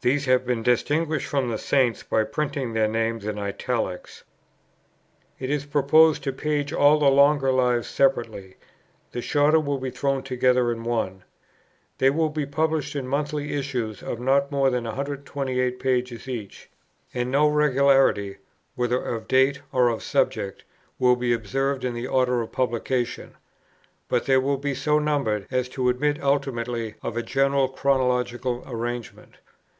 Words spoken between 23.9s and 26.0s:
But they will be so numbered as to